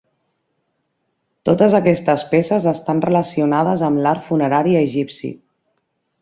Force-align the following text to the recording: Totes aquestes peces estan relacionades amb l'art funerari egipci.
Totes 1.49 1.75
aquestes 1.79 2.23
peces 2.31 2.65
estan 2.71 3.03
relacionades 3.07 3.85
amb 3.91 4.03
l'art 4.07 4.27
funerari 4.31 4.75
egipci. 4.81 5.33